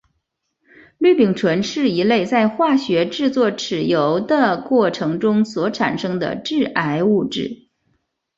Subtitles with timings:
[0.97, 7.69] 氯丙醇是一类在化学制作豉油的过程中所产生的致癌物质。